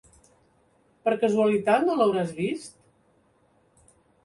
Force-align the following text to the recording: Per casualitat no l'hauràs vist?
Per 1.07 1.13
casualitat 1.25 1.85
no 1.91 1.99
l'hauràs 2.01 2.33
vist? 2.41 2.75